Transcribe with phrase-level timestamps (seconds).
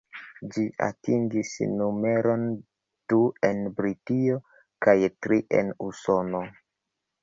[0.53, 1.51] Ĝi atingis
[1.81, 2.47] numeron
[3.15, 3.21] du
[3.53, 4.43] en Britio,
[4.89, 6.49] kaj tri en Usono.